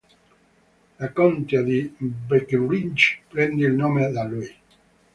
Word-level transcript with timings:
La 0.97 1.09
contea 1.13 1.61
di 1.61 1.93
Breckinridge 1.95 3.21
prende 3.27 3.67
il 3.67 3.73
nome 3.75 4.09
da 4.09 4.23
lui. 4.23 4.55